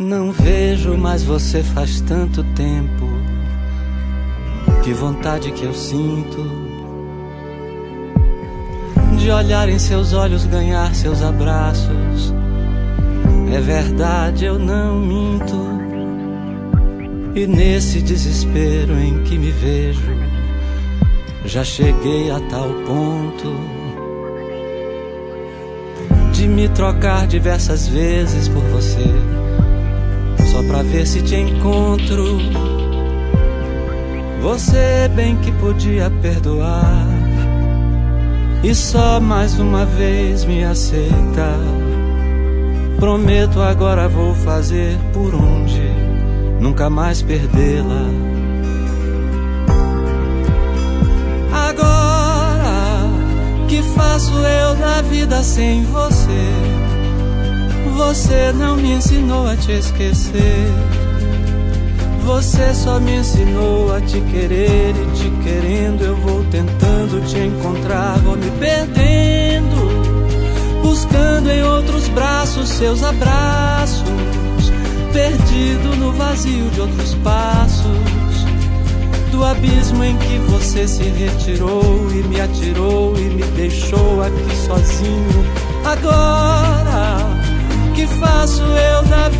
[0.00, 3.06] Não vejo mais você faz tanto tempo.
[4.82, 6.42] Que vontade que eu sinto
[9.18, 12.32] de olhar em seus olhos, ganhar seus abraços.
[13.52, 15.68] É verdade, eu não minto.
[17.34, 20.14] E nesse desespero em que me vejo,
[21.44, 23.54] já cheguei a tal ponto
[26.32, 29.39] de me trocar diversas vezes por você
[30.50, 32.38] só pra ver se te encontro.
[34.42, 37.06] Você bem que podia perdoar
[38.62, 41.56] e só mais uma vez me aceita.
[42.98, 45.82] Prometo agora vou fazer por onde
[46.60, 48.06] nunca mais perdê-la.
[51.52, 53.08] Agora
[53.68, 56.89] que faço eu da vida sem você?
[58.00, 60.66] Você não me ensinou a te esquecer.
[62.24, 68.18] Você só me ensinou a te querer e te querendo eu vou tentando te encontrar,
[68.20, 69.76] vou me perdendo,
[70.82, 74.02] buscando em outros braços seus abraços,
[75.12, 77.84] perdido no vazio de outros passos,
[79.30, 85.44] do abismo em que você se retirou e me atirou e me deixou aqui sozinho.
[85.84, 86.39] Agora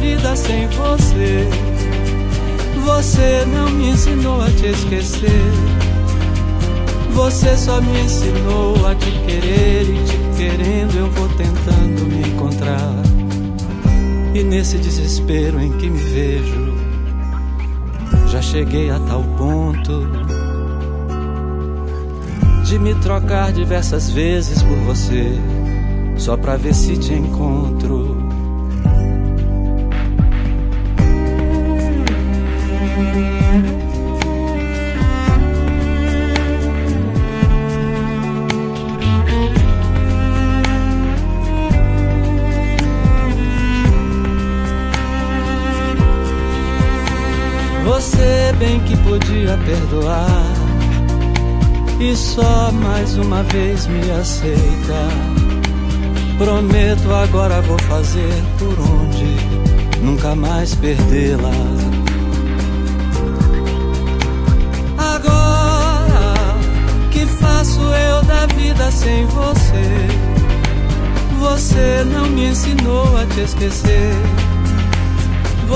[0.00, 1.46] vida sem você?
[2.84, 5.52] Você não me ensinou a te esquecer.
[7.12, 12.94] Você só me ensinou a te querer e te querendo eu vou tentando me encontrar.
[14.34, 16.74] E nesse desespero em que me vejo,
[18.28, 20.06] já cheguei a tal ponto
[22.64, 25.32] de me trocar diversas vezes por você,
[26.16, 28.49] só pra ver se te encontro.
[48.70, 50.54] Bem que podia perdoar
[51.98, 55.08] e só mais uma vez me aceita.
[56.38, 61.50] Prometo agora vou fazer por onde nunca mais perdê-la.
[64.96, 66.36] Agora
[67.10, 70.06] que faço eu da vida sem você?
[71.40, 74.14] Você não me ensinou a te esquecer.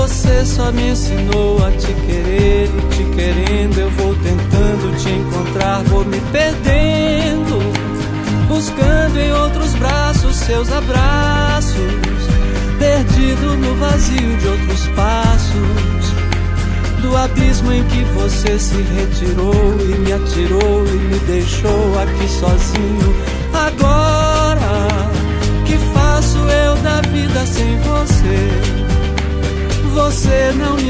[0.05, 5.81] Você só me ensinou a te querer e te querendo eu vou tentando te encontrar,
[5.85, 7.57] vou me perdendo,
[8.47, 11.75] buscando em outros braços seus abraços,
[12.77, 16.13] perdido no vazio de outros passos,
[17.01, 23.15] do abismo em que você se retirou e me atirou e me deixou aqui sozinho.
[23.51, 24.24] Agora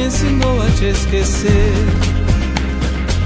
[0.05, 1.73] me ensinou a te esquecer.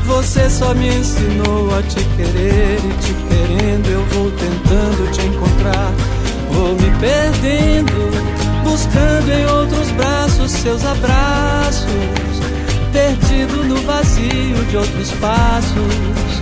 [0.05, 5.91] Você só me ensinou a te querer e te querendo eu vou tentando te encontrar.
[6.51, 11.85] Vou me perdendo, buscando em outros braços seus abraços,
[12.93, 16.41] perdido no vazio de outros passos.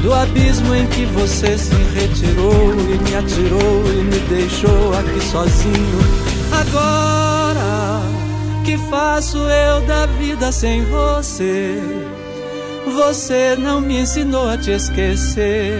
[0.00, 5.98] Do abismo em que você se retirou e me atirou e me deixou aqui sozinho.
[6.52, 7.35] Agora
[8.66, 11.80] que faço eu da vida sem você?
[12.84, 15.78] Você não me ensinou a te esquecer.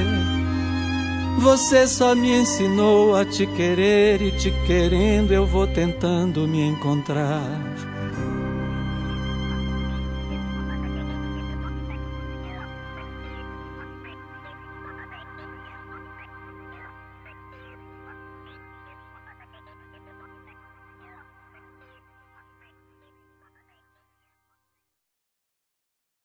[1.39, 7.43] Você só me ensinou a te querer e te querendo eu vou tentando me encontrar.